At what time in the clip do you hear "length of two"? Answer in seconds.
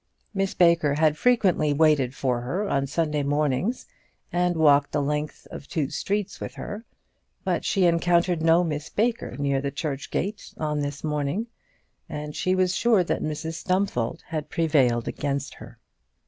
4.99-5.91